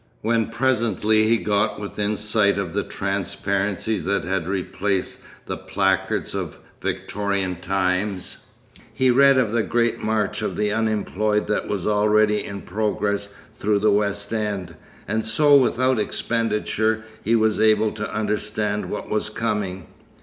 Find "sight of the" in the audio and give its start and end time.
2.17-2.81